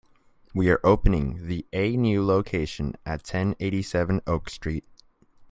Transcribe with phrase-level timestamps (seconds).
[0.55, 4.83] We are opening the a new location at ten eighty-seven Oak Street.